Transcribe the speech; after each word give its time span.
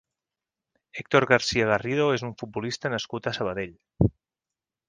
Héctor 1.01 1.27
García 1.33 1.69
Garrido 1.73 2.07
és 2.15 2.25
un 2.31 2.33
futbolista 2.41 2.93
nascut 2.97 3.33
a 3.33 3.35
Sabadell. 3.41 3.81